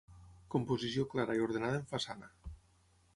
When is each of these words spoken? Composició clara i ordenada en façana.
Composició 0.55 1.05
clara 1.11 1.35
i 1.39 1.43
ordenada 1.49 1.77
en 1.81 1.85
façana. 1.93 2.31